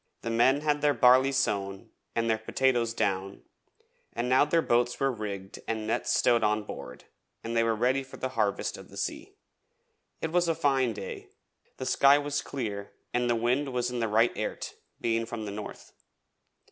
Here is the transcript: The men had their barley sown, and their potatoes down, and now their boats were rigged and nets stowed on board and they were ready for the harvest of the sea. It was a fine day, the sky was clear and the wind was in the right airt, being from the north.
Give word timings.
The 0.23 0.31
men 0.31 0.61
had 0.61 0.81
their 0.81 0.95
barley 0.95 1.31
sown, 1.31 1.91
and 2.15 2.27
their 2.27 2.39
potatoes 2.39 2.91
down, 2.91 3.43
and 4.13 4.27
now 4.27 4.43
their 4.45 4.63
boats 4.63 4.99
were 4.99 5.11
rigged 5.11 5.59
and 5.67 5.85
nets 5.85 6.11
stowed 6.11 6.43
on 6.43 6.63
board 6.63 7.03
and 7.43 7.55
they 7.55 7.61
were 7.61 7.75
ready 7.75 8.01
for 8.01 8.17
the 8.17 8.29
harvest 8.29 8.79
of 8.79 8.89
the 8.89 8.97
sea. 8.97 9.35
It 10.19 10.31
was 10.31 10.47
a 10.47 10.55
fine 10.55 10.93
day, 10.93 11.29
the 11.77 11.85
sky 11.85 12.17
was 12.17 12.41
clear 12.41 12.93
and 13.13 13.29
the 13.29 13.35
wind 13.35 13.71
was 13.73 13.91
in 13.91 13.99
the 13.99 14.07
right 14.07 14.31
airt, 14.35 14.73
being 14.99 15.27
from 15.27 15.45
the 15.45 15.51
north. 15.51 15.93